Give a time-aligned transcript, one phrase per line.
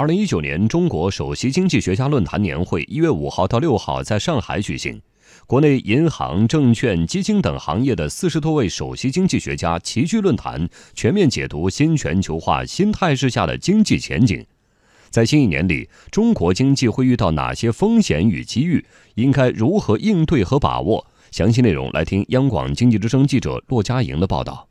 [0.00, 4.98] 二零一九年中国首席经济学家论坛年会一月五号到六号在上海举行，
[5.46, 14.42] 国内银行、证券、基金等行业的四十多位首席经济学家齐聚论坛，全面解读新全球化新态势下的经济前景。
[15.10, 18.82] 在新一年里，中国经济会遇到哪些风险与机遇？
[19.16, 21.06] 应该如何应对和把握？
[21.30, 24.69] 详细内容来听央广经济之声记者骆佳莹的报道。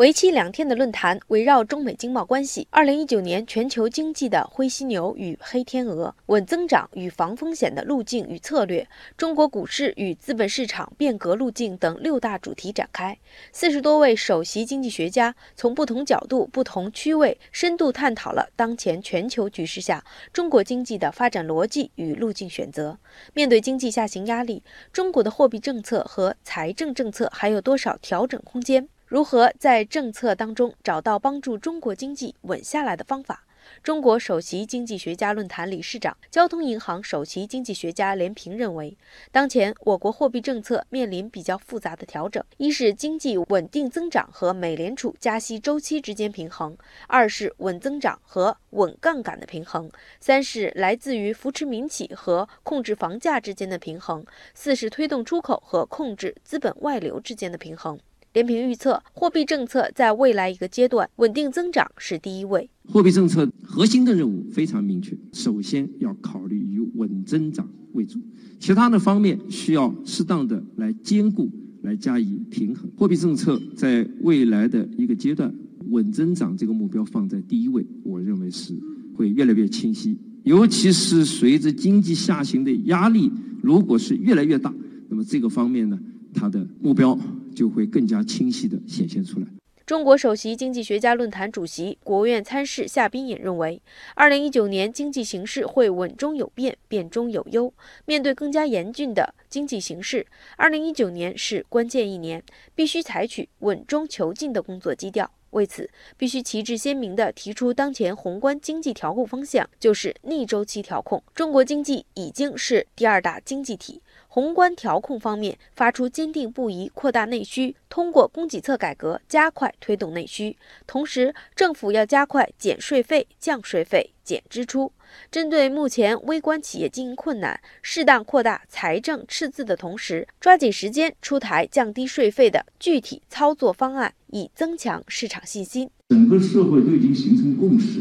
[0.00, 13.14] 为期两天的论坛围绕中美经贸关系、二零一九年全球经济的灰犀牛与黑天鹅、稳增长与防风险的路径与策略、中国股市与资本市场变革路径等六大主题展开。
[13.52, 22.98] 四十多位首席经济学家从不同角度、不同区位深度探讨了当前全球局势下中国经济的发展逻辑与路径选择。
[23.34, 24.62] 面对经济下行压力，
[24.94, 28.88] 中国的货币政策和财政政策还有多少调整空间？
[29.10, 33.44] 如何在政策当中找到帮助中国经济稳下来的方法？
[33.82, 38.96] 中国首席经济学家论坛理事长、交通银行首席经济学家连平认为，
[39.32, 46.76] 当前我国货币政策面临比较复杂的调整：一是经济稳定增长和美联储加息周期之间平衡；
[47.08, 49.88] 二是稳增长和稳杠杆的平衡；
[50.20, 54.22] 三是来自于扶持民企和控制房价之间的平衡；
[54.54, 57.98] 四是推动出口和控制资本外流之间的平衡。
[58.32, 62.70] 连平预测，货币政策在未来一个阶段稳定增长是第一位。
[62.88, 68.20] 货币政策核心的任务非常明确，首先要考虑以稳增长为主，
[68.60, 71.48] 其他的方面需要适当的来兼顾，
[71.82, 72.88] 来加以平衡。
[72.96, 75.52] 货币政策在未来的一个阶段，
[75.88, 78.72] 稳增长这个目标放在第一位，我认为是
[79.16, 80.16] 会越来越清晰。
[80.44, 84.72] 尤其是随着经济下行的压力如果是越来越大，
[85.08, 85.98] 那么这个方面呢，
[86.34, 87.18] 它的目标。
[87.52, 89.46] 就会更加清晰地显现出来。
[89.84, 93.82] 中国首席经济学家论坛主席、国务院参事夏斌也认为，
[94.14, 97.74] 二零一九年经济形势会稳中有变，变中有优。
[98.06, 100.24] 面对更加严峻的经济形势，
[100.56, 102.42] 二零一九年是关键一年，
[102.74, 105.28] 必须采取稳中求进的工作基调。
[105.50, 111.20] 为此，必须旗帜鲜明地提出当前宏观经济调控方向，就是逆周期调控。
[111.34, 114.00] 中国经济已经是第二大经济体。
[114.28, 120.56] 宏观调控方面，发出坚定不移扩大内需，通过供给侧改革加快推动内需。
[120.86, 124.92] 同时，政府要加快减税费、降税费、减支出。
[125.32, 135.90] 针对目前微观企业经营困难，适当扩大财政赤字的同时，抓紧时间出台降低税费的具体操作方案，以增强市场信心。
[136.10, 138.00] 整个社会都已经形成共识，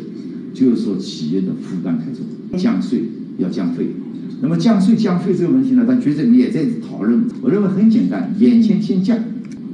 [0.53, 2.23] 就是说企业的负担太重，
[2.59, 3.01] 降税
[3.39, 3.87] 要降费。
[4.41, 7.23] 那么降税降费这个问题呢，他觉得也在讨论。
[7.41, 9.17] 我认为很简单，眼前先降，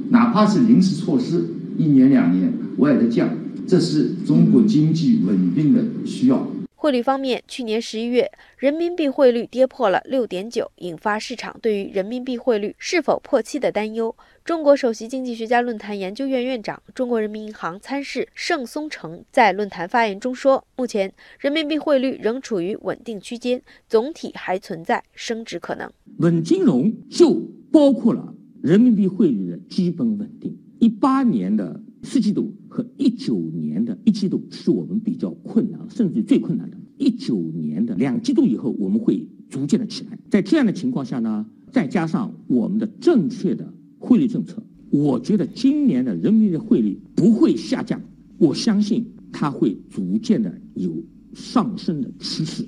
[0.08, 1.44] 哪怕是临时措施，
[1.76, 3.28] 一年两年我也得降，
[3.66, 6.48] 这是中国经济稳定的需要。
[6.78, 14.14] 汇率方面，去年十一月，人民币汇率跌破了六点九，引发市场对于人民币汇率是否破七的担忧。
[14.44, 21.10] 中国首席经济学家论坛研究院院长、中国人民银行参事盛松成在论坛发言中说：“目前
[21.40, 25.90] 人民币汇率仍处于稳定区间，总体还存在升值可能。
[26.18, 27.40] 稳金融就
[27.72, 30.56] 包括了人民币汇率的基本稳定。
[30.78, 36.76] 一八年的四季度和一九年的一季度是我们比较困难，甚至最困难的。
[36.98, 40.18] 一九年的两季度以后，我们会逐渐的起来。
[40.30, 48.00] 在这样的情况下呢，再加上我们的正确的。”汇率政策，我觉得今年的人民币汇率不会下降，
[48.38, 50.92] 我相信它会逐渐的有
[51.32, 52.64] 上升的趋势。